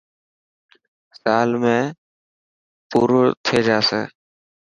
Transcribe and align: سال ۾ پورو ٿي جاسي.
سال 1.21 1.49
۾ 1.63 1.75
پورو 2.89 3.21
ٿي 3.45 3.57
جاسي. 3.67 4.01